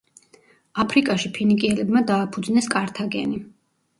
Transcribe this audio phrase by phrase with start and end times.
[0.83, 3.41] აფრიკაში ფინიკიელებმა დააფუძნეს კართაგენი.